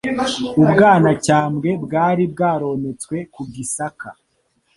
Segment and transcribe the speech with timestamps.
[0.61, 4.09] U Bwanacyambwe bwari bwarometswe ku Gisaka